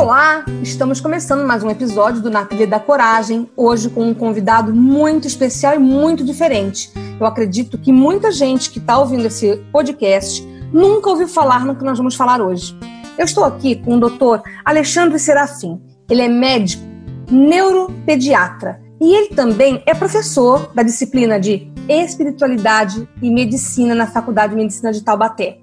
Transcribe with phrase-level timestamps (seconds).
[0.00, 4.74] Olá, estamos começando mais um episódio do Na Trilha da Coragem, hoje com um convidado
[4.74, 6.90] muito especial e muito diferente.
[7.20, 11.84] Eu acredito que muita gente que está ouvindo esse podcast nunca ouviu falar no que
[11.84, 12.74] nós vamos falar hoje.
[13.18, 15.78] Eu estou aqui com o doutor Alexandre Serafim.
[16.08, 16.82] Ele é médico,
[17.30, 24.56] neuropediatra e ele também é professor da disciplina de espiritualidade e medicina na Faculdade de
[24.56, 25.58] Medicina de Taubaté.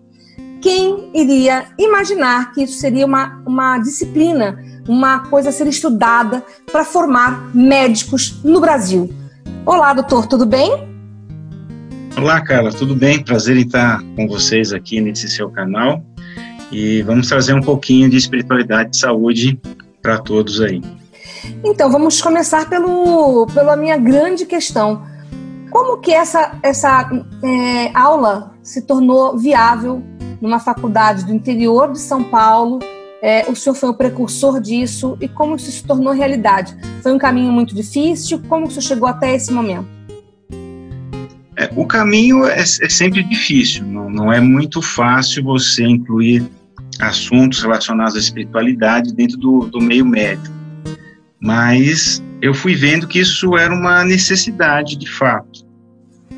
[0.62, 6.84] Quem iria imaginar que isso seria uma, uma disciplina, uma coisa a ser estudada para
[6.84, 9.14] formar médicos no Brasil?
[9.66, 10.88] Olá, doutor, tudo bem?
[12.18, 13.24] Olá, Carla, tudo bem?
[13.24, 16.04] Prazer em estar com vocês aqui nesse seu canal
[16.72, 19.60] e vamos trazer um pouquinho de espiritualidade e saúde
[20.02, 20.82] para todos aí.
[21.64, 25.04] Então, vamos começar pelo, pela minha grande questão.
[25.70, 27.10] Como que essa, essa
[27.44, 30.02] é, aula se tornou viável
[30.42, 32.80] numa faculdade do interior de São Paulo?
[33.22, 36.76] É, o senhor foi o precursor disso e como isso se tornou realidade?
[37.02, 38.42] Foi um caminho muito difícil?
[38.48, 39.88] Como o senhor chegou até esse momento?
[41.56, 46.46] É, o caminho é, é, sempre difícil, não, não é muito fácil você incluir
[47.00, 50.58] assuntos relacionados à espiritualidade dentro do, do meio médico
[51.40, 55.66] mas eu fui vendo que isso era uma necessidade de fato.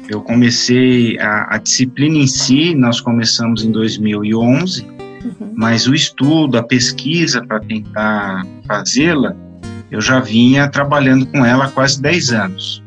[0.08, 5.53] Eu comecei a, a disciplina em si, nós começamos em 2011, uhum.
[5.55, 9.36] mas o estudo, a pesquisa para tentar fazê-la,
[9.92, 12.83] eu já vinha trabalhando com ela há quase 10 anos,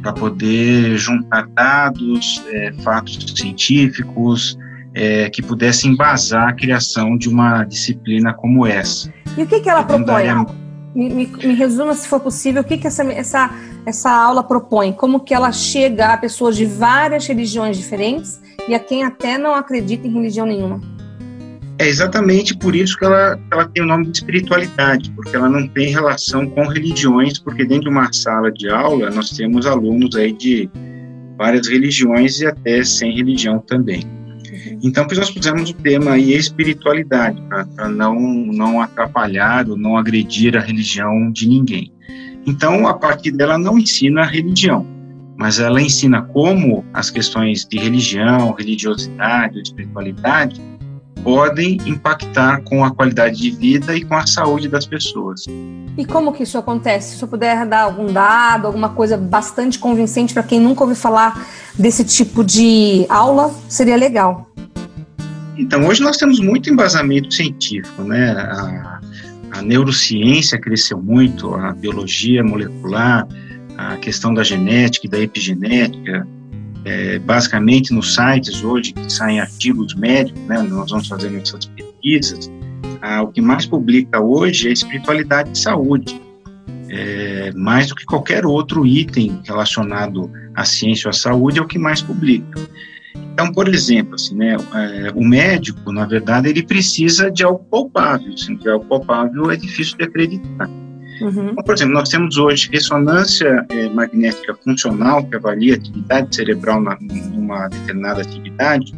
[0.00, 4.58] para poder juntar dados, é, fatos científicos,
[4.94, 9.12] é, que pudessem embasar a criação de uma disciplina como essa.
[9.36, 10.28] E o que, que ela propõe?
[10.94, 13.50] Me, me, me, resuma, se for possível, o que, que essa, essa,
[13.86, 14.92] essa aula propõe?
[14.92, 19.54] Como que ela chega a pessoas de várias religiões diferentes e a quem até não
[19.54, 20.80] acredita em religião nenhuma?
[21.78, 25.66] É exatamente por isso que ela, ela tem o nome de espiritualidade, porque ela não
[25.66, 30.32] tem relação com religiões, porque dentro de uma sala de aula nós temos alunos aí
[30.32, 30.70] de
[31.36, 34.02] várias religiões e até sem religião também.
[34.82, 37.42] Então, por isso nós pusemos o tema aí espiritualidade,
[37.74, 41.92] para não, não atrapalhar ou não agredir a religião de ninguém.
[42.46, 44.86] Então, a partir dela não ensina a religião,
[45.36, 50.60] mas ela ensina como as questões de religião, religiosidade, espiritualidade
[51.22, 55.44] podem impactar com a qualidade de vida e com a saúde das pessoas.
[55.96, 57.16] E como que isso acontece?
[57.16, 61.46] Se eu puder dar algum dado, alguma coisa bastante convincente para quem nunca ouviu falar
[61.78, 64.51] desse tipo de aula, seria legal.
[65.56, 68.32] Então, hoje nós temos muito embasamento científico, né?
[68.32, 69.00] A,
[69.52, 73.26] a neurociência cresceu muito, a biologia molecular,
[73.76, 76.26] a questão da genética e da epigenética,
[76.84, 82.50] é, basicamente nos sites hoje que saem artigos médicos, né, nós vamos fazendo essas pesquisas,
[83.00, 86.20] ah, o que mais publica hoje é espiritualidade e saúde,
[86.88, 91.66] é, mais do que qualquer outro item relacionado à ciência ou à saúde é o
[91.66, 92.60] que mais publica.
[93.14, 98.36] Então, por exemplo, assim, né, é, o médico, na verdade, ele precisa de algo palpável.
[98.36, 100.68] Se não tiver algo palpável, é difícil de acreditar.
[101.20, 101.50] Uhum.
[101.50, 106.80] Então, por exemplo, nós temos hoje ressonância é, magnética funcional, que avalia a atividade cerebral
[106.80, 108.92] na, numa determinada atividade,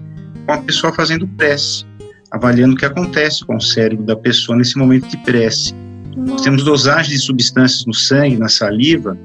[0.47, 1.85] com a pessoa fazendo prece,
[2.31, 5.75] avaliando o que acontece com o cérebro da pessoa nesse momento de prece.
[6.17, 6.33] Nossa.
[6.33, 9.17] Nós temos dosagem de substâncias no sangue, na saliva,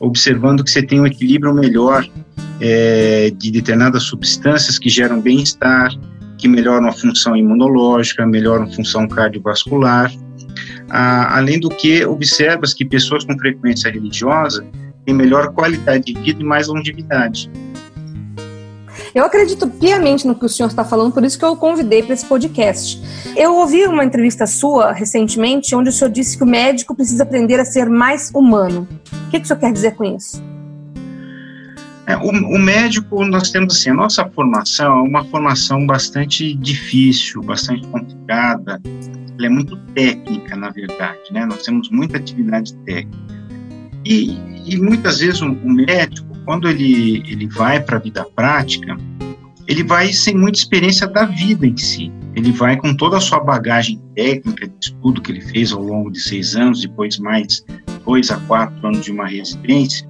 [0.00, 2.06] observando que você tem um equilíbrio melhor
[2.60, 5.90] é, de determinadas substâncias que geram bem-estar,
[6.36, 10.12] que melhoram a função imunológica, melhoram a função cardiovascular.
[10.88, 14.64] Ah, além do que, observa-se que pessoas com frequência religiosa
[15.04, 17.50] têm melhor qualidade de vida e mais longevidade.
[19.14, 22.02] Eu acredito piamente no que o senhor está falando, por isso que eu o convidei
[22.02, 23.02] para esse podcast.
[23.36, 27.58] Eu ouvi uma entrevista sua recentemente, onde o senhor disse que o médico precisa aprender
[27.58, 28.86] a ser mais humano.
[29.26, 30.42] O que, que o senhor quer dizer com isso?
[32.08, 37.42] É, o, o, médico, nós temos assim, a nossa formação é uma formação bastante difícil,
[37.42, 38.80] bastante complicada,
[39.36, 41.44] ela é muito técnica, na verdade, né?
[41.44, 43.18] Nós temos muita atividade técnica.
[44.06, 48.96] E, e muitas vezes o, o médico, quando ele, ele vai para a vida prática,
[49.66, 52.10] ele vai sem muita experiência da vida em si.
[52.34, 56.10] Ele vai com toda a sua bagagem técnica de estudo que ele fez ao longo
[56.10, 57.62] de seis anos, depois mais
[58.02, 60.08] dois a quatro anos de uma residência,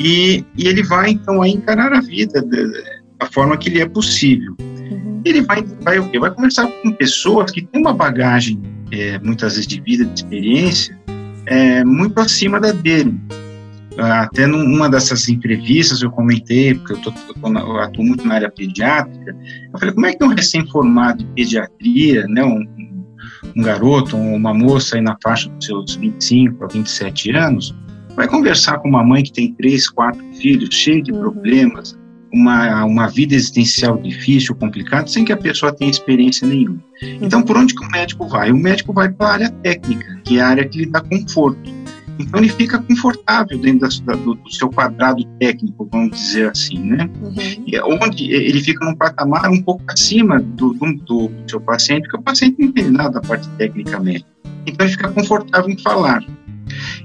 [0.00, 4.56] e, e ele vai então a encarar a vida da forma que lhe é possível.
[4.60, 5.20] Uhum.
[5.24, 8.60] Ele vai, vai, vai conversar com pessoas que têm uma bagagem,
[8.92, 10.98] é, muitas vezes de vida, de experiência,
[11.46, 13.18] é, muito acima da dele.
[13.98, 17.12] Até numa dessas entrevistas eu comentei, porque eu, tô,
[17.44, 19.36] eu atuo muito na área pediátrica,
[19.72, 22.64] eu falei, como é que um recém-formado em pediatria, né, um,
[23.56, 27.74] um garoto, uma moça aí na faixa dos seus 25 a 27 anos,
[28.18, 31.20] vai conversar com uma mãe que tem três, quatro filhos, cheio de uhum.
[31.20, 31.96] problemas,
[32.34, 36.82] uma, uma vida existencial difícil, complicada, sem que a pessoa tenha experiência nenhuma.
[37.00, 37.18] Uhum.
[37.22, 38.50] Então, por onde que o médico vai?
[38.50, 41.78] O médico vai para a área técnica, que é a área que lhe dá conforto.
[42.18, 47.08] Então, ele fica confortável dentro da, do, do, seu quadrado técnico, vamos dizer assim, né?
[47.22, 47.64] Uhum.
[47.68, 52.02] E é onde ele fica num patamar um pouco acima do, do, do seu paciente,
[52.02, 54.26] porque o paciente não entende nada da parte técnica mesmo.
[54.66, 56.20] Então, ele fica confortável em falar.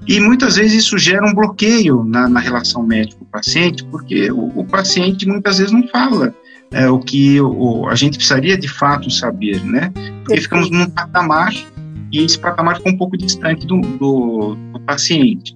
[0.08, 5.28] E muitas vezes isso gera um bloqueio na, na relação médico-paciente, porque o, o, paciente
[5.28, 6.34] muitas vezes não fala
[6.72, 9.92] é, o que o, a gente precisaria de fato saber, né?
[10.24, 11.54] Porque ficamos num patamar
[12.12, 15.56] e esse patamar fica um pouco distante do, do, do paciente.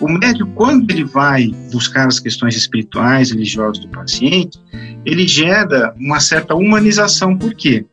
[0.00, 4.58] O médico, quando ele vai buscar as questões espirituais, religiosas do paciente,
[5.04, 7.36] ele gera uma certa humanização.
[7.36, 7.84] Por quê?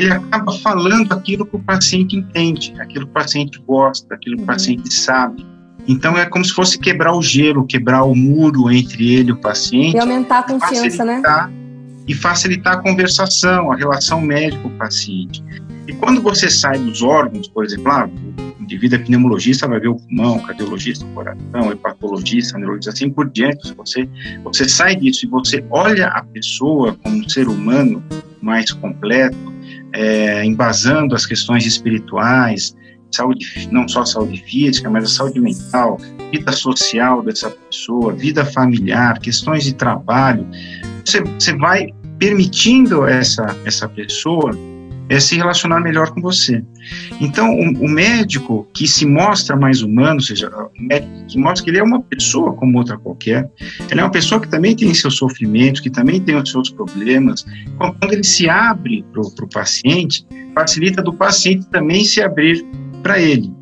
[0.00, 4.42] Ele acaba falando aquilo que o paciente entende, aquilo que o paciente gosta, aquilo que
[4.42, 4.46] o uhum.
[4.46, 5.46] paciente sabe.
[5.88, 9.36] Então é como se fosse quebrar o gelo, quebrar o muro entre ele e o
[9.36, 9.96] paciente.
[9.96, 11.22] E aumentar a confiança, né?
[12.06, 15.42] E facilitar a conversação, a relação médico-paciente.
[15.86, 18.08] E quando você sai dos órgãos, por exemplo, ah,
[18.58, 23.10] o indivíduo é pneumologista, vai ver o pulmão, o cardiologista, o coração, hepatologista, neurologista, assim
[23.10, 23.74] por diante.
[23.74, 24.08] Você,
[24.44, 28.02] você sai disso e você olha a pessoa como um ser humano
[28.40, 29.36] mais completo,
[29.92, 32.74] é, embasando as questões espirituais,
[33.12, 35.98] saúde, não só saúde física, mas a saúde mental,
[36.30, 40.46] vida social dessa pessoa, vida familiar, questões de trabalho.
[41.04, 41.88] Você, você vai
[42.18, 44.52] permitindo essa, essa pessoa
[45.10, 46.62] é se relacionar melhor com você.
[47.20, 51.64] Então, o, o, médico que se mostra mais humano, ou seja, o médico que mostra
[51.64, 53.50] que ele é uma pessoa como outra qualquer,
[53.90, 57.44] ele é uma pessoa que também tem seus sofrimentos, que também tem os seus problemas.
[57.76, 60.24] Quando ele se abre para o paciente,
[60.54, 62.64] facilita do paciente também se abrir
[63.02, 63.52] para ele.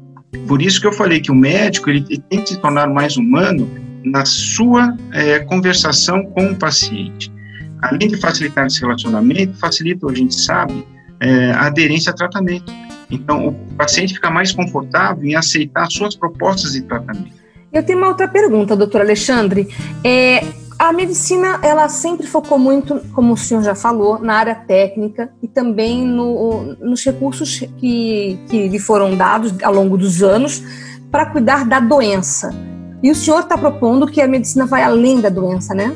[0.47, 3.17] Por isso que eu falei que o médico ele, ele tem que se tornar mais
[3.17, 3.67] humano
[4.05, 7.33] na sua é, conversação com o paciente.
[7.81, 10.85] Além de facilitar esse relacionamento, facilita, a gente sabe,
[11.21, 12.73] é, a aderência a tratamento.
[13.11, 17.33] Então, o paciente fica mais confortável em aceitar suas propostas de tratamento.
[17.73, 19.69] Eu tenho uma outra pergunta, doutor Alexandre.
[20.05, 20.45] É,
[20.79, 25.49] a medicina, ela sempre focou muito, como o senhor já falou, na área técnica e
[25.49, 30.63] também no, nos recursos que, que lhe foram dados ao longo dos anos
[31.11, 32.55] para cuidar da doença.
[33.03, 35.95] E o senhor está propondo que a medicina vai além da doença, né?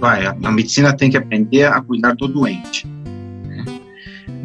[0.00, 2.86] Vai, a, a medicina tem que aprender a cuidar do doente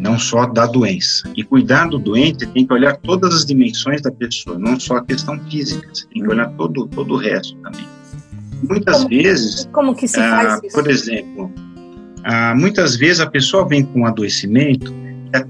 [0.03, 1.31] não só da doença.
[1.35, 5.05] E cuidar do doente tem que olhar todas as dimensões da pessoa, não só a
[5.05, 7.87] questão física, você tem que olhar todo, todo o resto também.
[8.61, 9.69] Muitas como, vezes.
[9.71, 10.75] Como que se faz ah, isso?
[10.75, 11.51] Por exemplo,
[12.25, 14.93] ah, muitas vezes a pessoa vem com um adoecimento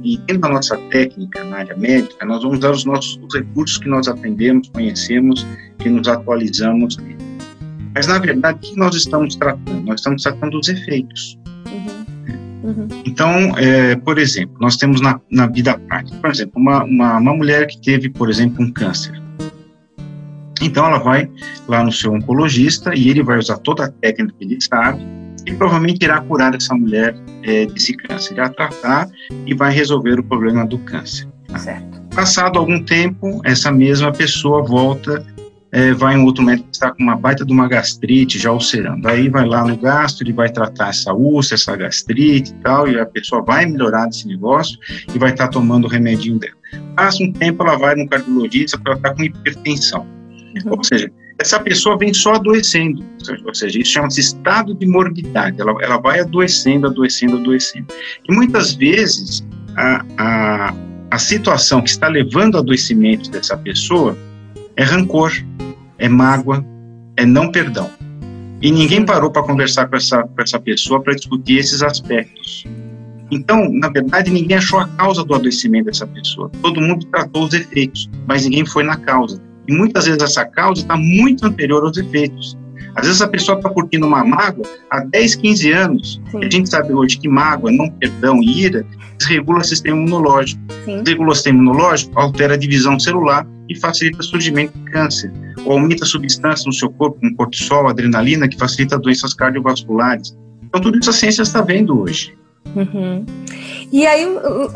[0.04, 3.80] e dentro da nossa técnica na área médica, nós vamos dar os nossos os recursos
[3.80, 5.46] que nós aprendemos, conhecemos,
[5.80, 6.98] que nos atualizamos.
[7.94, 9.84] Mas, na verdade, o que nós estamos tratando?
[9.84, 11.38] Nós estamos tratando os efeitos.
[12.64, 12.88] Uhum.
[13.06, 17.34] Então, é, por exemplo, nós temos na, na vida prática, por exemplo, uma, uma, uma
[17.34, 19.22] mulher que teve, por exemplo, um câncer.
[20.62, 21.30] Então, ela vai
[21.68, 25.06] lá no seu oncologista e ele vai usar toda a técnica que ele sabe
[25.46, 29.10] e provavelmente irá curar essa mulher é, desse câncer, irá tratar
[29.46, 31.28] e vai resolver o problema do câncer.
[31.48, 31.82] Tá?
[32.16, 35.26] Passado algum tempo, essa mesma pessoa volta
[35.74, 39.08] é, vai um outro médico que está com uma baita de uma gastrite já ulcerando.
[39.08, 43.00] Aí vai lá no gastro, ele vai tratar essa úlcera, essa gastrite e tal, e
[43.00, 44.78] a pessoa vai melhorar desse negócio
[45.14, 46.54] e vai estar tá tomando o remedinho dela.
[46.96, 50.06] Passa um tempo, ela vai no cardiologista para estar tá com hipertensão.
[50.64, 50.74] Uhum.
[50.78, 53.04] Ou seja, essa pessoa vem só adoecendo,
[53.44, 57.88] ou seja, isso chama-se estado de morbidade, ela, ela vai adoecendo, adoecendo, adoecendo.
[58.30, 59.44] E muitas vezes
[59.76, 60.76] a, a,
[61.10, 64.16] a situação que está levando ao adoecimento dessa pessoa
[64.76, 65.32] é rancor,
[65.98, 66.66] é mágoa,
[67.18, 67.90] é não perdão.
[68.62, 72.66] E ninguém parou para conversar com essa, com essa pessoa para discutir esses aspectos.
[73.30, 76.50] Então, na verdade, ninguém achou a causa do adoecimento dessa pessoa.
[76.62, 79.42] Todo mundo tratou os efeitos, mas ninguém foi na causa.
[79.68, 82.58] E muitas vezes essa causa está muito anterior aos efeitos.
[82.96, 86.22] Às vezes a pessoa está curtindo uma mágoa há 10, 15 anos.
[86.34, 88.86] A gente sabe hoje que mágoa, não perdão e ira
[89.24, 90.62] desregula o sistema imunológico.
[90.86, 91.02] Sim.
[91.04, 95.32] Desregula o sistema imunológico, altera a divisão celular e facilita o surgimento de câncer.
[95.66, 100.36] Ou aumenta a substância no seu corpo, como cortisol, adrenalina, que facilita doenças cardiovasculares.
[100.64, 102.36] Então, tudo isso a ciência está vendo hoje.
[102.76, 103.26] Uhum.
[103.92, 104.26] E aí,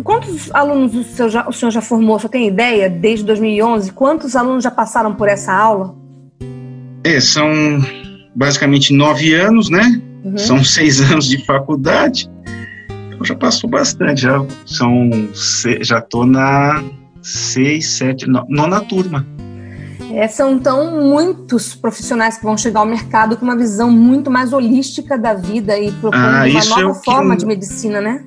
[0.03, 2.19] quantos alunos o senhor, já, o senhor já formou?
[2.19, 3.91] Você tem ideia, desde 2011?
[3.91, 5.95] Quantos alunos já passaram por essa aula?
[7.07, 7.49] É, são
[8.35, 10.01] basicamente nove anos, né?
[10.25, 10.37] Uhum.
[10.37, 12.29] São seis anos de faculdade.
[13.07, 15.09] Então já passou bastante, já são,
[15.81, 16.83] já estou na
[17.21, 19.25] seis, sete, nona turma.
[20.11, 24.51] É, são então muitos profissionais que vão chegar ao mercado com uma visão muito mais
[24.51, 27.39] holística da vida e propondo ah, uma nova é forma que...
[27.39, 28.23] de medicina, né?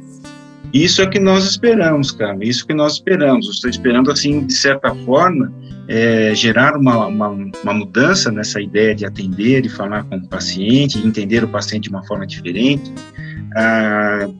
[0.73, 2.39] Isso é o que nós esperamos, cara.
[2.43, 3.47] Isso que nós esperamos.
[3.49, 5.53] estou esperando, assim, de certa forma,
[5.89, 10.99] é, gerar uma, uma, uma, mudança nessa ideia de atender, de falar com o paciente,
[10.99, 12.93] entender o paciente de uma forma diferente,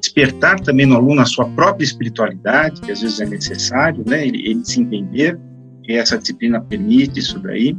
[0.01, 4.27] despertar também no aluno a sua própria espiritualidade, que às vezes é necessário, né?
[4.27, 5.39] Ele, ele se entender,
[5.89, 7.77] e essa disciplina permite isso daí.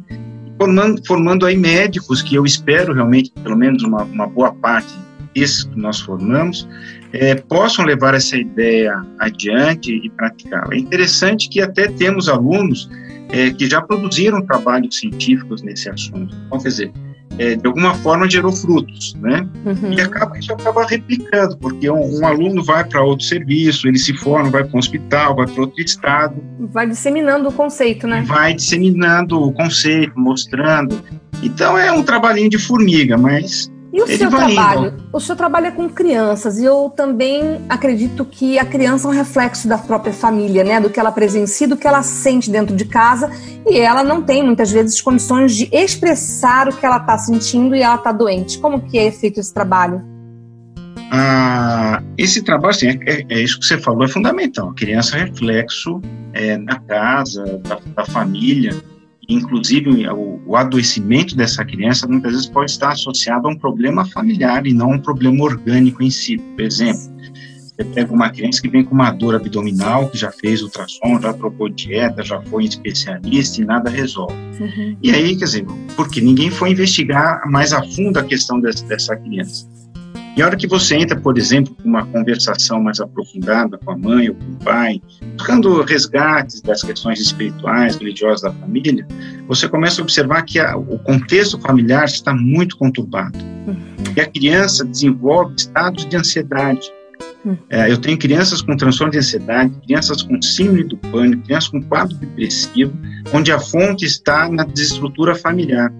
[0.57, 4.93] Formando, formando aí médicos, que eu espero realmente, pelo menos uma, uma boa parte
[5.33, 6.67] desses que nós formamos,
[7.13, 10.73] é, possam levar essa ideia adiante e praticá-la.
[10.73, 12.89] É interessante que até temos alunos
[13.31, 16.35] é, que já produziram trabalhos científicos nesse assunto.
[16.47, 16.91] Então, quer dizer,
[17.37, 19.47] é, de alguma forma gerou frutos, né?
[19.65, 19.93] Uhum.
[19.93, 24.13] E acaba, isso acaba replicando, porque um, um aluno vai para outro serviço, ele se
[24.13, 26.35] forma, vai para um hospital, vai para outro estado.
[26.59, 28.23] Vai disseminando o conceito, né?
[28.27, 31.01] Vai disseminando o conceito, mostrando.
[31.41, 34.87] Então é um trabalhinho de formiga, mas e o Ele seu trabalho?
[34.87, 35.03] Indo.
[35.11, 39.13] O seu trabalho é com crianças e eu também acredito que a criança é um
[39.13, 40.79] reflexo da própria família, né?
[40.79, 43.29] Do que ela presencia, do que ela sente dentro de casa
[43.69, 47.81] e ela não tem muitas vezes condições de expressar o que ela está sentindo e
[47.81, 48.59] ela está doente.
[48.59, 50.01] Como que é feito esse trabalho?
[51.13, 54.69] Ah, esse trabalho, assim, é, é, é, isso que você falou, é fundamental.
[54.69, 55.99] A criança é reflexo
[56.31, 58.73] é, na casa, da, da família.
[59.33, 64.65] Inclusive, o, o, adoecimento dessa criança muitas vezes pode estar associado a um problema familiar
[64.67, 66.37] e não a um problema orgânico em si.
[66.37, 67.01] Por exemplo,
[67.81, 71.33] você pega uma criança que vem com uma dor abdominal, que já fez ultrassom, já
[71.33, 74.35] trocou dieta, já foi especialista e nada resolve.
[74.59, 74.97] Uhum.
[75.01, 79.15] E aí, quer dizer, porque ninguém foi investigar mais a fundo a questão dessa, dessa
[79.15, 79.70] criança.
[80.41, 83.95] E a hora que você entra, por exemplo, com uma conversação mais aprofundada com a
[83.95, 84.99] mãe ou com o pai,
[85.37, 89.05] buscando resgates das questões espirituais, religiosas da família,
[89.47, 93.37] você começa a observar que a, o contexto familiar está muito conturbado.
[93.67, 93.77] Uhum.
[94.17, 96.91] E a criança desenvolve estados de ansiedade.
[97.45, 97.55] Uhum.
[97.69, 101.83] É, eu tenho crianças com transtorno de ansiedade, crianças com síndrome do pânico, crianças com
[101.83, 102.91] quadro depressivo,
[103.31, 105.93] onde a fonte está na desestrutura familiar.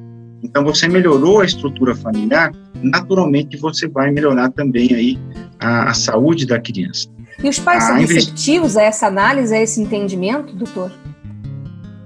[0.43, 5.19] Então, você melhorou a estrutura familiar, naturalmente você vai melhorar também aí
[5.60, 7.07] a, a saúde da criança.
[7.43, 10.91] E os pais a são receptivos a essa análise, a esse entendimento, doutor?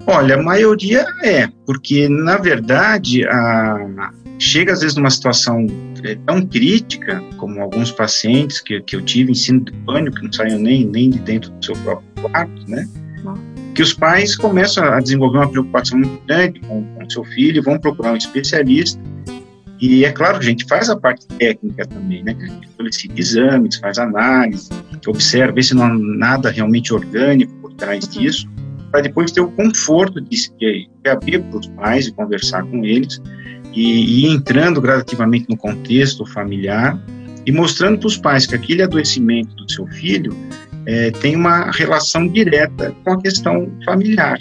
[0.06, 5.66] Olha, a maioria é, porque na verdade a, chega às vezes numa situação
[6.04, 10.32] é, tão crítica, como alguns pacientes que, que eu tive ensino de pânico, que não
[10.32, 12.86] saíam nem, nem de dentro do seu próprio quarto, né?
[13.76, 17.78] Que os pais começam a desenvolver uma preocupação muito grande com o seu filho, vão
[17.78, 18.98] procurar um especialista.
[19.78, 22.34] E é claro a gente faz a parte técnica também, né?
[22.40, 24.70] A gente solicita exames, faz análise,
[25.06, 28.48] observa, vê se não há nada realmente orgânico por trás disso,
[28.90, 33.20] para depois ter o conforto de, de abrir para os pais e conversar com eles
[33.74, 36.98] e, e entrando gradativamente no contexto familiar
[37.44, 40.34] e mostrando para os pais que aquele adoecimento do seu filho
[40.86, 44.38] é, tem uma relação direta com a questão familiar.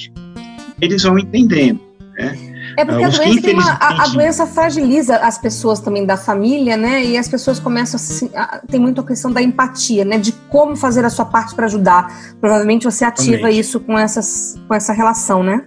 [0.80, 1.80] Eles vão entendendo,
[2.18, 2.38] né?
[2.78, 7.06] É porque a doença, uma, a, a doença, fragiliza as pessoas também da família, né?
[7.06, 8.00] E as pessoas começam
[8.36, 10.18] a, a tem muito a questão da empatia, né?
[10.18, 12.36] De como fazer a sua parte para ajudar.
[12.42, 13.60] Provavelmente você ativa Totalmente.
[13.60, 15.64] isso com, essas, com essa relação, né?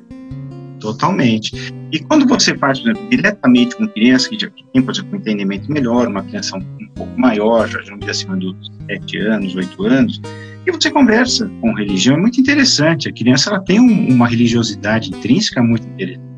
[0.80, 1.72] Totalmente.
[1.90, 5.72] E quando você faz exemplo, diretamente com criança que já tem, por exemplo, um entendimento
[5.72, 8.54] melhor, uma criança um, um pouco maior, já de acima dos
[8.86, 10.20] 7 anos, 8 anos,
[10.68, 13.08] e você conversa com religião, é muito interessante.
[13.08, 16.28] A criança ela tem um, uma religiosidade intrínseca muito interessante.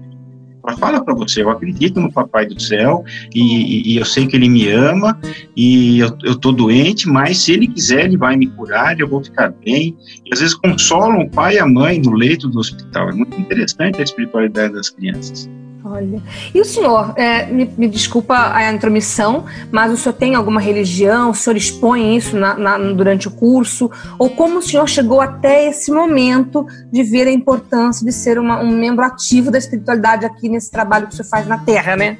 [0.64, 3.02] Ela fala para você: eu acredito no Papai do Céu
[3.34, 5.18] e, e, eu sei que Ele me ama
[5.56, 9.24] e eu, eu tô doente, mas se Ele quiser, Ele vai me curar, eu vou
[9.24, 9.96] ficar bem.
[10.24, 13.08] E às vezes consolam o pai e a mãe no leito do hospital.
[13.08, 15.50] É muito interessante a espiritualidade das crianças.
[15.84, 16.22] Olha.
[16.54, 21.30] E o senhor, é, me, me, desculpa a intromissão, mas o senhor tem alguma religião?
[21.30, 23.90] O senhor expõe isso na, na, durante o curso?
[24.18, 28.60] Ou como o senhor chegou até esse momento de ver a importância de ser uma,
[28.60, 32.18] um membro ativo da espiritualidade aqui nesse trabalho que o senhor faz na Terra, né?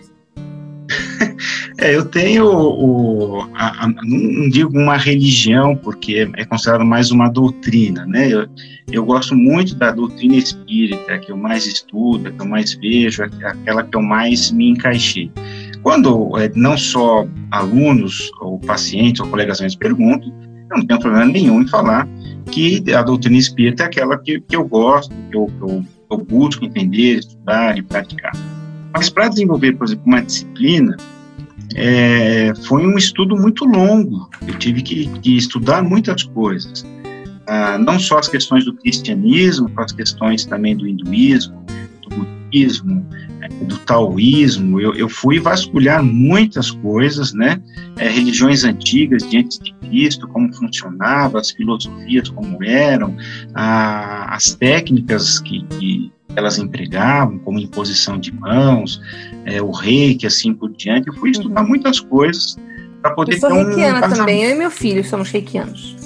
[1.81, 7.29] é, eu tenho, o, a, a, não digo uma religião, porque é considerado mais uma
[7.29, 8.29] doutrina, né?
[8.31, 8.47] Eu,
[8.93, 13.83] eu gosto muito da doutrina espírita, que eu mais estudo, que eu mais vejo, aquela
[13.83, 15.33] que eu mais me encaixei.
[15.83, 20.31] Quando é, não só alunos, ou pacientes, ou colegas me perguntam,
[20.71, 22.07] eu não tenho problema nenhum em falar
[22.53, 26.19] que a doutrina espírita é aquela que, que eu gosto, que eu, que eu, eu
[26.19, 28.33] busco entender, estudar e praticar.
[28.93, 30.97] Mas para desenvolver, por exemplo, uma disciplina,
[31.75, 34.29] é, foi um estudo muito longo.
[34.47, 36.85] Eu tive que, que estudar muitas coisas.
[37.47, 41.65] Ah, não só as questões do cristianismo, as questões também do hinduísmo,
[42.03, 43.07] do budismo,
[43.41, 44.81] é, do taoísmo.
[44.81, 47.61] Eu, eu fui vasculhar muitas coisas, né?
[47.97, 53.17] É, religiões antigas diante de Cristo, como funcionava, as filosofias como eram,
[53.55, 59.01] a, as técnicas que, que elas empregavam, como imposição de mãos,
[59.45, 61.09] é, o reiki, assim por diante.
[61.09, 61.69] Eu fui estudar uhum.
[61.69, 62.57] muitas coisas
[63.03, 65.97] para poder eu sou ter um reikiana também, eu e meu filho somos reikianos.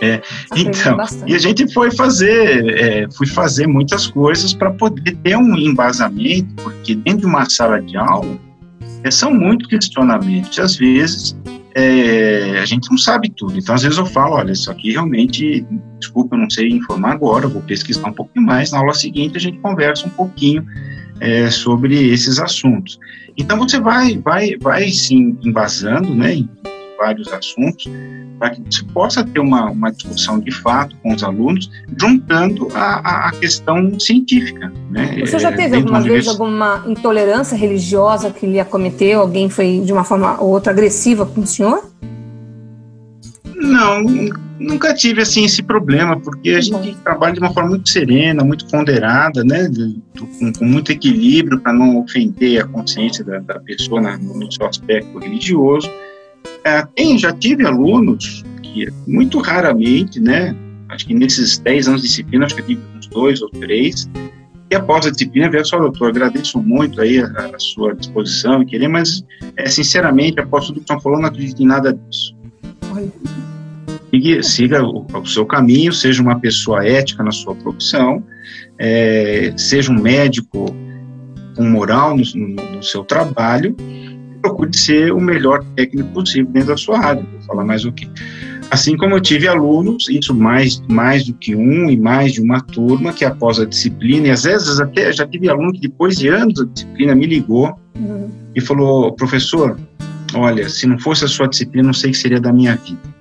[0.00, 0.20] É,
[0.54, 1.32] então, bastante.
[1.32, 6.54] e a gente foi fazer, é, fui fazer muitas coisas para poder ter um embasamento,
[6.62, 8.38] porque dentro de uma sala de aula
[9.02, 10.56] é, são muitos questionamentos.
[10.56, 11.36] E às vezes
[11.78, 13.58] é, a gente não sabe tudo.
[13.58, 15.66] Então, às vezes eu falo, olha, isso aqui realmente,
[16.00, 18.70] desculpa, eu não sei informar agora, vou pesquisar um pouquinho mais.
[18.70, 20.64] Na aula seguinte a gente conversa um pouquinho
[21.20, 22.98] é, sobre esses assuntos.
[23.36, 26.42] Então você vai, vai, vai se embasando, né,
[26.96, 27.88] vários assuntos
[28.38, 33.28] para que você possa ter uma, uma discussão de fato com os alunos, juntando a,
[33.28, 34.72] a questão científica.
[34.90, 35.18] Né?
[35.20, 39.20] Você já teve alguma vez alguma intolerância religiosa que lhe acometeu?
[39.20, 41.82] Alguém foi de uma forma ou outra agressiva com o senhor?
[43.54, 44.02] Não,
[44.58, 48.66] nunca tive assim esse problema, porque a gente trabalha de uma forma muito serena, muito
[48.66, 49.70] ponderada, né,
[50.38, 54.66] com, com muito equilíbrio para não ofender a consciência da, da pessoa na, no seu
[54.66, 55.90] aspecto religioso.
[56.66, 60.52] É, tem, já tive alunos que, muito raramente, né,
[60.88, 64.10] acho que nesses 10 anos de disciplina, acho que eu tive uns dois ou três,
[64.68, 68.66] e após a disciplina, veio só, doutor, agradeço muito aí a, a, sua disposição e
[68.66, 69.24] querer, mas,
[69.56, 72.34] é, sinceramente, após tudo que estão falando, não acredito em nada disso.
[74.10, 78.24] Siga, siga o, o, seu caminho, seja uma pessoa ética na sua profissão,
[78.76, 80.66] é, seja um médico
[81.54, 83.76] com moral no, no, no seu trabalho,
[84.46, 87.22] procure ser o melhor técnico possível dentro da sua área.
[87.22, 88.08] Vou falar mais o que.
[88.70, 92.60] Assim como eu tive alunos, isso mais, mais do que um e mais de uma
[92.60, 96.28] turma, que após a disciplina, e às vezes até já tive aluno que depois de
[96.28, 98.28] anos da disciplina me ligou uhum.
[98.54, 99.78] e falou: professor,
[100.34, 103.16] olha, se não fosse a sua disciplina, não sei o que seria da minha vida.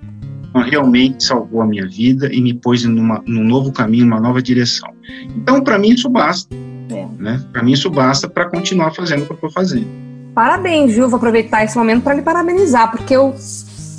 [0.50, 4.42] Então, realmente salvou a minha vida e me pôs numa, num novo caminho, numa nova
[4.42, 4.90] direção.
[5.36, 6.56] Então, para mim, isso basta.
[6.90, 7.08] É.
[7.20, 7.44] Né?
[7.52, 10.05] Para mim, isso basta para continuar fazendo o que eu estou fazendo.
[10.36, 11.08] Parabéns, viu?
[11.08, 13.34] Vou aproveitar esse momento para lhe parabenizar, porque eu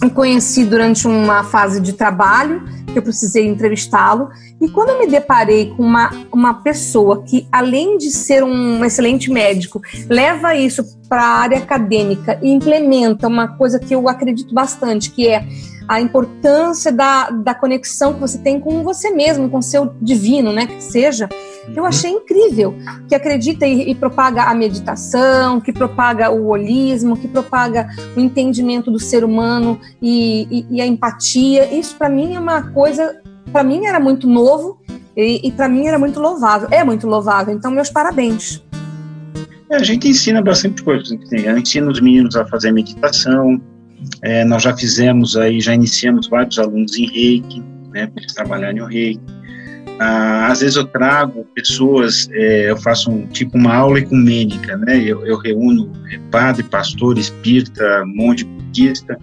[0.04, 4.28] o conheci durante uma fase de trabalho, que eu precisei entrevistá-lo,
[4.60, 9.30] e quando eu me deparei com uma, uma pessoa que, além de ser um excelente
[9.30, 15.10] médico, leva isso para a área acadêmica e implementa uma coisa que eu acredito bastante,
[15.10, 15.46] que é
[15.88, 20.66] a importância da, da conexão que você tem com você mesmo, com seu divino, né?
[20.66, 21.28] Que seja.
[21.74, 21.88] Eu uhum.
[21.88, 22.74] achei incrível
[23.08, 28.90] que acredita e, e, propaga a meditação, que propaga o holismo, que propaga o entendimento
[28.90, 31.72] do ser humano e, e, e a empatia.
[31.72, 33.20] Isso para mim é uma coisa,
[33.52, 34.80] para mim era muito novo
[35.16, 36.68] e, para mim era muito louvável.
[36.70, 37.54] É muito louvável.
[37.54, 38.62] Então meus parabéns.
[39.70, 41.10] É, a gente ensina bastante coisas.
[41.10, 41.58] Né?
[41.58, 43.60] Ensina os meninos a fazer meditação,
[44.22, 48.82] é, nós já fizemos aí, já iniciamos vários alunos em reiki, né, para eles trabalharem
[48.82, 49.20] o reiki.
[49.98, 54.98] Ah, às vezes eu trago pessoas, é, eu faço um, tipo uma aula ecumênica, né,
[54.98, 55.90] eu, eu reúno
[56.30, 59.18] padre, pastor, espírita, monge budista,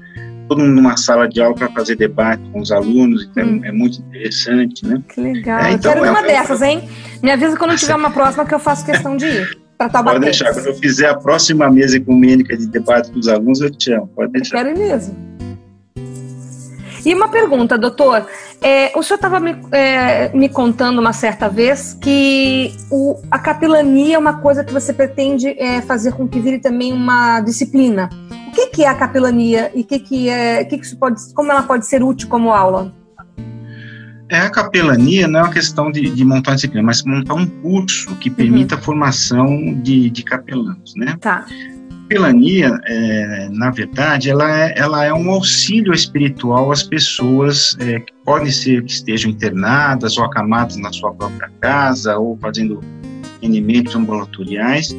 [0.48, 3.62] todo mundo numa sala de aula para fazer debate com os alunos, então hum.
[3.64, 5.02] é muito interessante, né.
[5.14, 6.82] Que legal, é, então, eu quero é, uma dessas, hein?
[7.22, 9.63] Me avisa quando tiver uma próxima que eu faço questão de ir.
[9.90, 13.70] Pode deixar, quando eu fizer a próxima mesa ecumênica de debate com os alunos, eu
[13.70, 14.08] te chamo.
[14.08, 14.60] Pode deixar.
[14.60, 15.34] Eu quero mesmo.
[17.06, 18.26] E uma pergunta, doutor.
[18.62, 24.16] É, o senhor estava me, é, me, contando uma certa vez que o, a capelania
[24.16, 28.10] é uma coisa que você pretende é, fazer com que vire também uma disciplina.
[28.48, 31.52] O que, que é a capelania e que que é, que que isso pode, como
[31.52, 32.94] ela pode ser útil como aula?
[34.34, 37.46] É, a capelania não é uma questão de, de montar uma disciplina, mas montar um
[37.46, 38.82] curso que permita uhum.
[38.82, 41.16] a formação de, de capelãos, né?
[41.22, 41.46] Tá.
[42.02, 48.12] Capelania, é, na verdade, ela é, ela é um auxílio espiritual às pessoas é, que
[48.26, 52.80] podem ser que estejam internadas ou acamadas na sua própria casa ou fazendo
[53.38, 54.96] atendimentos ambulatoriais,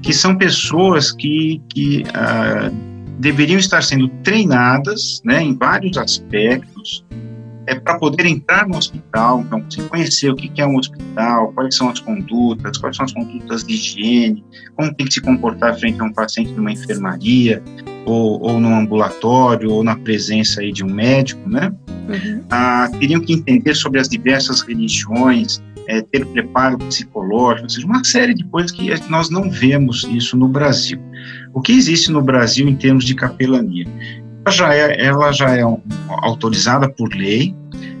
[0.00, 2.74] que são pessoas que, que uh,
[3.18, 7.04] deveriam estar sendo treinadas né, em vários aspectos
[7.68, 11.90] é, para poder entrar no hospital, então, conhecer o que é um hospital, quais são
[11.90, 14.42] as condutas, quais são as condutas de higiene,
[14.74, 17.62] como tem que se comportar frente a um paciente numa enfermaria,
[18.06, 21.70] ou, ou no ambulatório, ou na presença aí de um médico, né?
[22.08, 22.42] Uhum.
[22.48, 28.02] Ah, teriam que entender sobre as diversas religiões, é, ter preparo psicológico, ou seja, uma
[28.02, 30.98] série de coisas que nós não vemos isso no Brasil.
[31.52, 33.86] O que existe no Brasil em termos de capelania?
[34.48, 35.62] Ela já é, ela já é
[36.08, 37.54] autorizada por lei,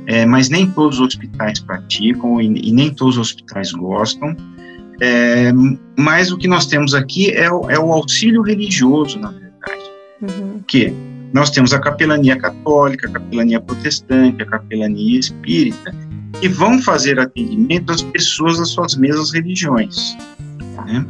[0.06, 4.34] é, mas nem todos os hospitais praticam e, e nem todos os hospitais gostam.
[4.98, 5.52] É,
[5.98, 9.82] mas o que nós temos aqui é o, é o auxílio religioso, na verdade.
[10.22, 10.60] Uhum.
[10.66, 10.90] Que
[11.34, 15.94] nós temos a capelania católica, a capelania protestante, a capelania espírita,
[16.40, 20.16] que vão fazer atendimento às pessoas das suas mesmas religiões.
[20.86, 21.06] Né?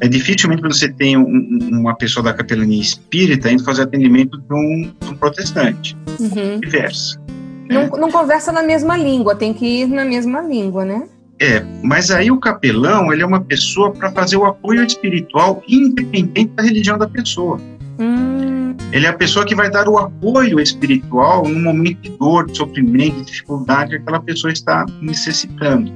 [0.00, 4.92] É dificilmente você tem um, uma pessoa da capelania espírita indo fazer atendimento de um,
[5.00, 5.96] de um protestante.
[6.18, 6.60] Uhum.
[6.60, 7.20] Diversa.
[7.68, 11.04] Não, não conversa na mesma língua, tem que ir na mesma língua, né?
[11.40, 16.52] É, mas aí o capelão, ele é uma pessoa para fazer o apoio espiritual independente
[16.54, 17.60] da religião da pessoa.
[17.98, 18.76] Hum.
[18.92, 22.56] Ele é a pessoa que vai dar o apoio espiritual no momento de dor, de
[22.56, 25.92] sofrimento, de dificuldade que aquela pessoa está necessitando.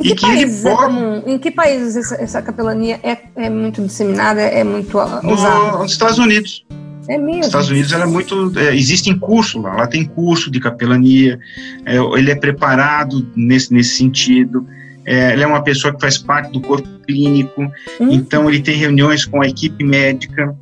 [0.00, 1.22] Em que, que países é comum?
[1.26, 5.78] Em que países essa, essa capelania é, é, muito disseminada, é muito usada?
[5.78, 6.64] Nos Estados Unidos.
[7.08, 7.36] É mesmo?
[7.36, 8.52] Nos Estados Unidos ela é muito.
[8.58, 11.38] É, existem cursos lá, lá tem curso de capelania,
[11.84, 14.66] é, ele é preparado nesse, nesse sentido.
[15.06, 17.62] É, ele é uma pessoa que faz parte do corpo clínico,
[18.00, 18.08] hum.
[18.10, 20.56] então ele tem reuniões com a equipe médica.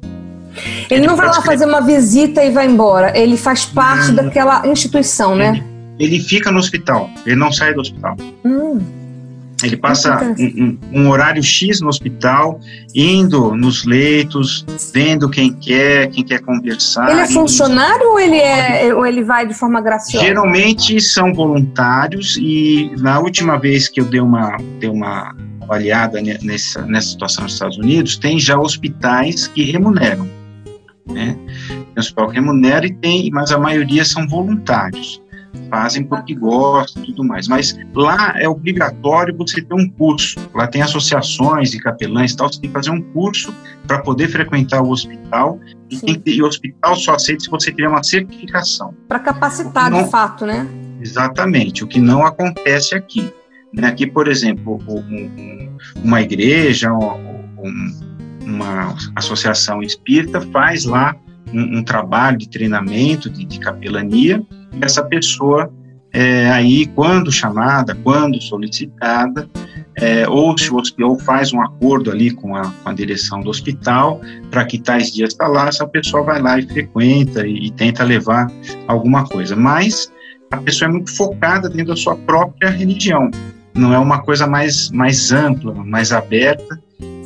[0.90, 4.14] Ele, ele não vai lá fazer uma visita e vai embora, ele faz parte hum.
[4.16, 5.62] daquela instituição, né?
[5.96, 8.16] Ele, ele, fica no hospital, ele não sai do hospital.
[8.44, 8.80] Hum.
[9.62, 12.60] Ele passa um, um, horário X no hospital,
[12.94, 17.10] indo nos leitos, vendo quem quer, quem quer conversar.
[17.10, 20.24] Ele é funcionário ou ele, é, ou ele vai de forma graciosa?
[20.24, 26.82] Geralmente são voluntários e na última vez que eu dei uma, dei uma avaliada nessa,
[26.82, 30.28] nessa situação nos Estados Unidos, tem já hospitais que remuneram.
[31.06, 31.36] Né?
[31.68, 35.21] Tem hospital que remunera e tem, mas a maioria são voluntários
[35.70, 37.48] fazem porque gostam e tudo mais.
[37.48, 40.38] Mas lá é obrigatório você ter um curso.
[40.54, 43.54] Lá tem associações de capelães e tal, você tem que fazer um curso
[43.86, 45.58] para poder frequentar o hospital.
[45.90, 48.94] E, tem que, e o hospital só aceita se você tiver uma certificação.
[49.08, 50.66] Para capacitar não, de fato, né?
[51.00, 53.32] Exatamente, o que não acontece aqui.
[53.72, 53.88] Né?
[53.88, 58.12] Aqui, por exemplo, um, uma igreja, um,
[58.44, 61.16] uma associação espírita faz lá
[61.52, 63.60] um, trabalho de treinamento de, de
[64.72, 65.70] capelania essa pessoa
[66.12, 69.48] é, aí, quando chamada, quando solicitada,
[69.96, 73.48] é, ou se o hospital faz um acordo ali com a, com a direção do
[73.48, 77.70] hospital para que tais dias está lá, essa pessoa vai lá e frequenta e, e,
[77.70, 78.50] tenta levar
[78.86, 79.56] alguma coisa.
[79.56, 80.12] Mas
[80.50, 83.30] a pessoa é muito focada dentro da sua própria religião,
[83.74, 86.78] não é uma coisa mais, mais ampla, mais aberta,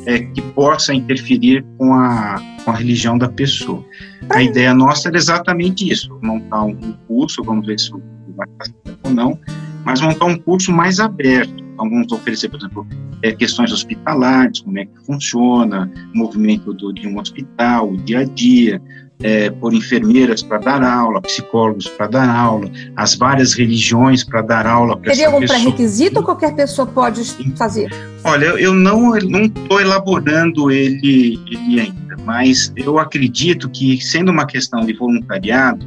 [0.07, 3.85] é, que possa interferir com a, com a religião da pessoa.
[4.29, 7.91] A ideia nossa era exatamente isso, montar um curso, vamos ver se
[8.35, 8.47] vai
[8.85, 9.39] dar ou não,
[9.83, 11.61] mas montar um curso mais aberto.
[11.73, 12.87] Então, vamos oferecer, por exemplo,
[13.21, 18.19] é, questões hospitalares, como é que funciona, o movimento do, de um hospital, o dia
[18.19, 18.81] a dia,
[19.23, 24.67] é, por enfermeiras para dar aula, psicólogos para dar aula, as várias religiões para dar
[24.67, 24.99] aula.
[24.99, 27.23] Teria algum pré-requisito ou qualquer pessoa pode
[27.55, 27.89] fazer?
[28.23, 34.85] Olha, eu não estou elaborando ele, ele ainda, mas eu acredito que, sendo uma questão
[34.85, 35.85] de voluntariado,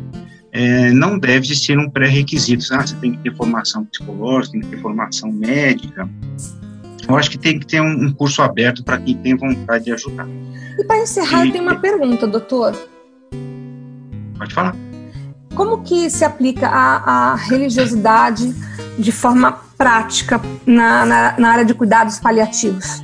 [0.52, 2.64] é, não deve existir um pré-requisito.
[2.74, 6.08] Ah, você tem que ter formação psicológica, tem que ter formação médica.
[7.08, 9.92] Eu acho que tem que ter um, um curso aberto para quem tem vontade de
[9.92, 10.28] ajudar.
[10.78, 12.76] E para encerrar, e, tem uma pergunta, doutor.
[14.40, 14.74] Pode falar.
[15.54, 18.54] Como que se aplica a, a religiosidade
[18.98, 23.02] de forma prática na, na, na, área de cuidados paliativos?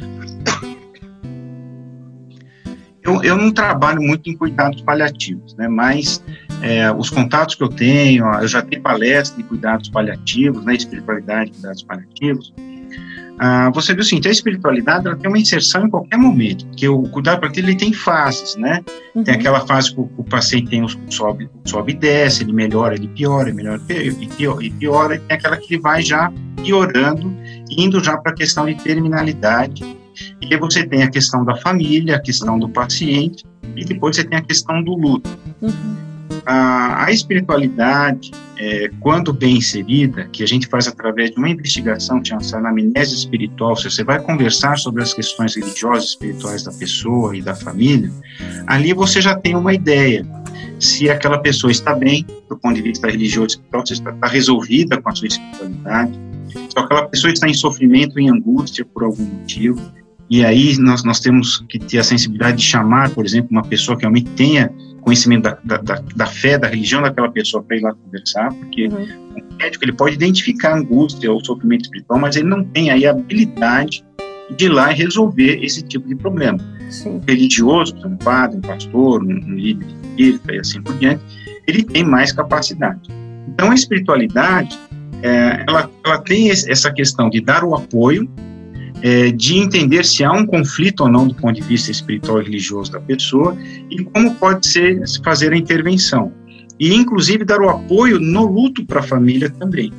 [3.02, 5.68] Eu, eu não trabalho muito em cuidados paliativos, né?
[5.68, 6.24] mas
[6.62, 11.50] é, os contatos que eu tenho, eu já tenho palestras de cuidados paliativos, né, espiritualidade
[11.50, 12.54] de cuidados paliativos,
[13.38, 17.02] ah, você viu assim, a espiritualidade ela tem uma inserção em qualquer momento, porque o
[17.02, 18.82] cuidado para ele tem fases, né?
[19.14, 19.24] Uhum.
[19.24, 22.94] Tem aquela fase que o, o paciente tem os sobe, sobe e desce, ele melhora,
[22.94, 26.32] ele piora, ele melhora e piora, e piora, e tem aquela que ele vai já
[26.62, 27.32] piorando,
[27.70, 29.84] indo já para a questão de terminalidade.
[30.40, 33.44] E aí você tem a questão da família, a questão do paciente,
[33.76, 35.28] e depois você tem a questão do luto.
[35.60, 36.05] Uhum.
[36.44, 42.20] A, a espiritualidade, é, quando bem inserida, que a gente faz através de uma investigação
[42.20, 47.36] que chama-se anamnese espiritual, se você vai conversar sobre as questões religiosas espirituais da pessoa
[47.36, 48.10] e da família,
[48.66, 50.26] ali você já tem uma ideia
[50.78, 55.00] se aquela pessoa está bem, do ponto de vista religioso espiritual, se está, está resolvida
[55.00, 56.12] com a sua espiritualidade,
[56.48, 59.80] se aquela pessoa está em sofrimento, em angústia por algum motivo,
[60.28, 63.96] e aí nós, nós temos que ter a sensibilidade de chamar, por exemplo, uma pessoa
[63.96, 64.70] que realmente tenha
[65.06, 68.88] conhecimento da, da, da, da fé, da religião daquela pessoa para ir lá conversar, porque
[68.88, 69.04] uhum.
[69.36, 73.06] o médico ele pode identificar a angústia ou sofrimento espiritual, mas ele não tem aí
[73.06, 74.04] a habilidade
[74.56, 76.58] de ir lá e resolver esse tipo de problema.
[76.90, 77.20] Sim.
[77.26, 81.22] religioso, um padre, um pastor, um, um líder espírita e assim por diante,
[81.66, 83.08] ele tem mais capacidade.
[83.48, 84.76] Então a espiritualidade,
[85.22, 88.28] é, ela, ela tem essa questão de dar o apoio,
[89.02, 92.44] é, de entender se há um conflito ou não do ponto de vista espiritual e
[92.44, 93.56] religioso da pessoa
[93.90, 96.32] e como pode ser fazer a intervenção.
[96.78, 99.92] E, inclusive, dar o apoio no luto para a família também.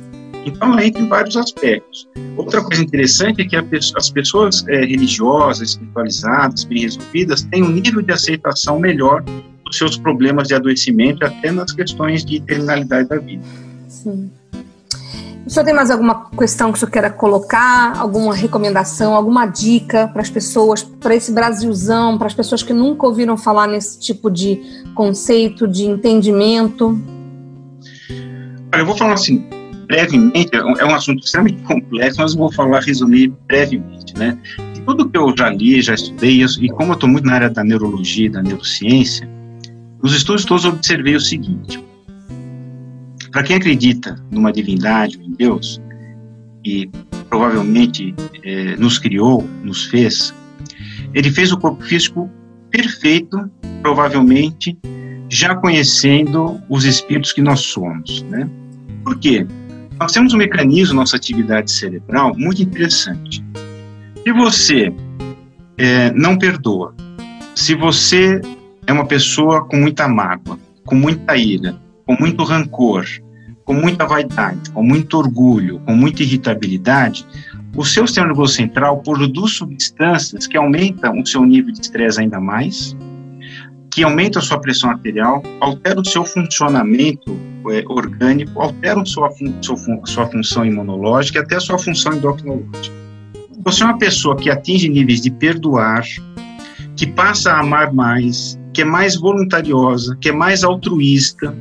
[0.46, 2.08] Então, ela entra em vários aspectos.
[2.36, 8.00] Outra coisa interessante é que as pessoas é, religiosas, espiritualizadas, bem resolvidas, têm um nível
[8.00, 9.22] de aceitação melhor
[9.64, 13.44] dos seus problemas de adoecimento, até nas questões de terminalidade da vida.
[13.88, 14.30] Sim.
[15.46, 17.96] O senhor tem mais alguma questão que o senhor queira colocar?
[17.98, 23.06] Alguma recomendação, alguma dica para as pessoas, para esse Brasilzão, para as pessoas que nunca
[23.06, 24.60] ouviram falar nesse tipo de
[24.94, 26.98] conceito, de entendimento?
[28.76, 29.48] Eu vou falar assim,
[29.86, 34.38] brevemente, é um é assunto extremamente complexo, mas vou falar, resumir brevemente, né?
[34.84, 37.64] Tudo que eu já li, já estudei, e como eu estou muito na área da
[37.64, 39.28] neurologia, da neurociência,
[40.02, 41.82] nos estudos todos observei o seguinte,
[43.30, 45.80] para quem acredita numa divindade, em Deus,
[46.64, 46.90] e
[47.28, 48.14] provavelmente
[48.44, 50.34] é, nos criou, nos fez,
[51.14, 52.30] ele fez o corpo físico
[52.70, 53.50] perfeito,
[53.82, 54.76] provavelmente
[55.30, 58.48] já conhecendo os espíritos que nós somos, né?
[59.04, 59.46] Por quê?
[59.98, 63.44] Nós temos um mecanismo, nossa atividade cerebral, muito interessante.
[64.24, 64.92] Se você
[65.76, 66.94] é, não perdoa,
[67.54, 68.40] se você
[68.86, 73.04] é uma pessoa com muita mágoa, com muita ira, com muito rancor,
[73.66, 77.26] com muita vaidade, com muito orgulho, com muita irritabilidade,
[77.76, 82.40] o seu sistema nervoso central produz substâncias que aumentam o seu nível de estresse ainda
[82.40, 82.96] mais,
[83.92, 87.38] que aumentam a sua pressão arterial, alteram o seu funcionamento
[87.70, 92.96] é, orgânico, alteram sua, sua, sua função imunológica e até a sua função endocrinológica.
[93.66, 96.04] Você é uma pessoa que atinge níveis de perdoar,
[96.96, 101.54] que passa a amar mais, que é mais voluntariosa, que é mais altruísta,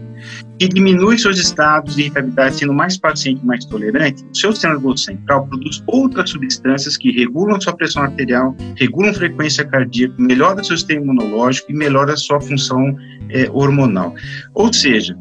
[0.60, 4.74] que diminui seus estados de irritabilidade, sendo mais paciente e mais tolerante, o seu sistema
[4.74, 10.76] nervoso central produz outras substâncias que regulam sua pressão arterial, regulam frequência cardíaca, melhora seu
[10.76, 12.98] sistema imunológico e melhora sua função
[13.30, 14.16] é, hormonal.
[14.56, 15.16] Ou seja,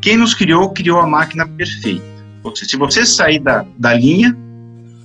[0.00, 2.04] quem nos criou, criou a máquina perfeita.
[2.44, 4.36] Ou seja, se você sair da, da linha,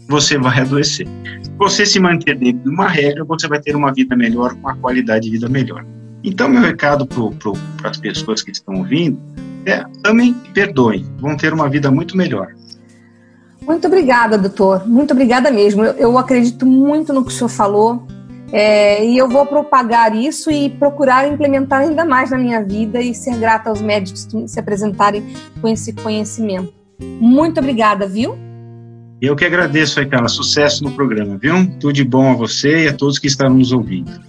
[0.10, 1.08] você vai adoecer.
[1.42, 4.76] Se você se manter dentro de uma regra, você vai ter uma vida melhor, uma
[4.76, 5.86] qualidade de vida melhor.
[6.24, 9.20] Então, meu recado para as pessoas que estão ouvindo
[9.66, 12.54] é amem e perdoem, vão ter uma vida muito melhor.
[13.62, 14.88] Muito obrigada, doutor.
[14.88, 15.84] Muito obrigada mesmo.
[15.84, 18.08] Eu, eu acredito muito no que o senhor falou
[18.52, 23.14] é, e eu vou propagar isso e procurar implementar ainda mais na minha vida e
[23.14, 25.24] ser grata aos médicos que se apresentarem
[25.62, 26.74] com esse conhecimento.
[27.00, 28.36] Muito obrigada, viu?
[29.22, 30.30] Eu que agradeço, Carla.
[30.30, 31.54] Sucesso no programa, viu?
[31.80, 34.29] Tudo de bom a você e a todos que estão nos ouvindo.